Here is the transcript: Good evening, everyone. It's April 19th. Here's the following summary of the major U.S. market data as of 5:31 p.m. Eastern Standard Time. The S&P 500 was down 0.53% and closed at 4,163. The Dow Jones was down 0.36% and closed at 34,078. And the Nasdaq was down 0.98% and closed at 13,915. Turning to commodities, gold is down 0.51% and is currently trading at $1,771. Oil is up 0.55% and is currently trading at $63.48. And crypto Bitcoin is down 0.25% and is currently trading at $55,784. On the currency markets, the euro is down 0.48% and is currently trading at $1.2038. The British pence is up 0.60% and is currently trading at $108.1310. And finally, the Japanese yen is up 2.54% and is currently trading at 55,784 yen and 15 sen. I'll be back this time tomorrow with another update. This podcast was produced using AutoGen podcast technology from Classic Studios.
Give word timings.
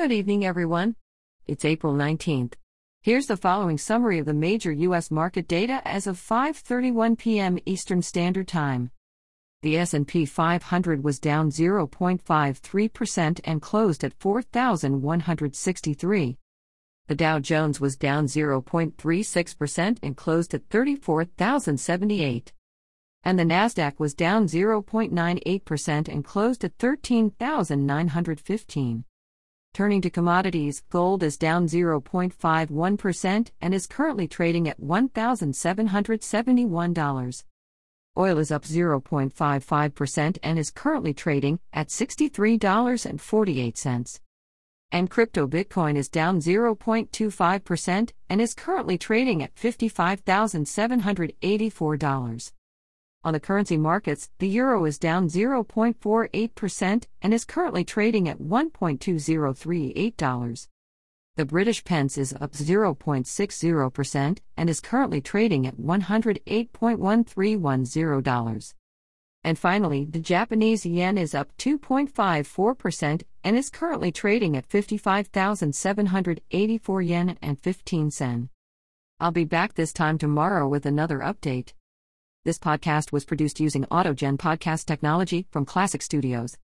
Good 0.00 0.12
evening, 0.12 0.46
everyone. 0.46 0.94
It's 1.48 1.64
April 1.64 1.92
19th. 1.92 2.52
Here's 3.02 3.26
the 3.26 3.36
following 3.36 3.78
summary 3.78 4.20
of 4.20 4.26
the 4.26 4.32
major 4.32 4.70
U.S. 4.70 5.10
market 5.10 5.48
data 5.48 5.82
as 5.84 6.06
of 6.06 6.16
5:31 6.16 7.18
p.m. 7.18 7.58
Eastern 7.66 8.00
Standard 8.00 8.46
Time. 8.46 8.92
The 9.62 9.76
S&P 9.76 10.24
500 10.24 11.02
was 11.02 11.18
down 11.18 11.50
0.53% 11.50 13.40
and 13.42 13.60
closed 13.60 14.04
at 14.04 14.14
4,163. 14.20 16.38
The 17.08 17.14
Dow 17.16 17.40
Jones 17.40 17.80
was 17.80 17.96
down 17.96 18.26
0.36% 18.26 19.98
and 20.00 20.16
closed 20.16 20.54
at 20.54 20.68
34,078. 20.68 22.52
And 23.24 23.36
the 23.36 23.42
Nasdaq 23.42 23.98
was 23.98 24.14
down 24.14 24.46
0.98% 24.46 26.08
and 26.08 26.24
closed 26.24 26.64
at 26.64 26.78
13,915. 26.78 29.04
Turning 29.78 30.00
to 30.00 30.10
commodities, 30.10 30.82
gold 30.90 31.22
is 31.22 31.36
down 31.36 31.68
0.51% 31.68 33.50
and 33.60 33.72
is 33.72 33.86
currently 33.86 34.26
trading 34.26 34.68
at 34.68 34.80
$1,771. 34.80 37.44
Oil 38.18 38.38
is 38.38 38.50
up 38.50 38.64
0.55% 38.64 40.38
and 40.42 40.58
is 40.58 40.72
currently 40.72 41.14
trading 41.14 41.60
at 41.72 41.90
$63.48. 41.90 44.20
And 44.90 45.08
crypto 45.08 45.46
Bitcoin 45.46 45.94
is 45.94 46.08
down 46.08 46.40
0.25% 46.40 48.10
and 48.28 48.40
is 48.40 48.54
currently 48.54 48.98
trading 48.98 49.44
at 49.44 49.54
$55,784. 49.54 52.52
On 53.24 53.32
the 53.32 53.40
currency 53.40 53.76
markets, 53.76 54.30
the 54.38 54.48
euro 54.48 54.84
is 54.84 54.96
down 54.98 55.28
0.48% 55.28 57.04
and 57.20 57.34
is 57.34 57.44
currently 57.44 57.84
trading 57.84 58.28
at 58.28 58.38
$1.2038. 58.38 60.68
The 61.36 61.44
British 61.44 61.84
pence 61.84 62.16
is 62.18 62.32
up 62.40 62.52
0.60% 62.52 64.38
and 64.56 64.70
is 64.70 64.80
currently 64.80 65.20
trading 65.20 65.66
at 65.66 65.76
$108.1310. 65.76 68.74
And 69.44 69.58
finally, 69.58 70.04
the 70.04 70.18
Japanese 70.18 70.84
yen 70.84 71.16
is 71.16 71.32
up 71.34 71.56
2.54% 71.58 73.22
and 73.44 73.56
is 73.56 73.70
currently 73.70 74.10
trading 74.10 74.56
at 74.56 74.66
55,784 74.66 77.02
yen 77.02 77.38
and 77.40 77.60
15 77.60 78.10
sen. 78.10 78.48
I'll 79.20 79.30
be 79.30 79.44
back 79.44 79.74
this 79.74 79.92
time 79.92 80.18
tomorrow 80.18 80.66
with 80.68 80.86
another 80.86 81.18
update. 81.18 81.74
This 82.48 82.58
podcast 82.58 83.12
was 83.12 83.26
produced 83.26 83.60
using 83.60 83.84
AutoGen 83.90 84.38
podcast 84.38 84.86
technology 84.86 85.46
from 85.50 85.66
Classic 85.66 86.00
Studios. 86.00 86.56